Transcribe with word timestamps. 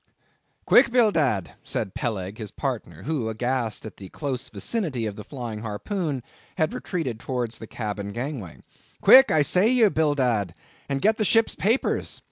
"Quick, 0.65 0.89
Bildad," 0.89 1.51
said 1.63 1.93
Peleg, 1.93 2.39
his 2.39 2.49
partner, 2.49 3.03
who, 3.03 3.29
aghast 3.29 3.85
at 3.85 3.97
the 3.97 4.09
close 4.09 4.49
vicinity 4.49 5.05
of 5.05 5.15
the 5.15 5.23
flying 5.23 5.59
harpoon, 5.59 6.23
had 6.57 6.73
retreated 6.73 7.19
towards 7.19 7.59
the 7.59 7.67
cabin 7.67 8.11
gangway. 8.11 8.61
"Quick, 9.01 9.29
I 9.29 9.43
say, 9.43 9.67
you 9.67 9.91
Bildad, 9.91 10.55
and 10.89 11.03
get 11.03 11.17
the 11.19 11.23
ship's 11.23 11.53
papers. 11.53 12.19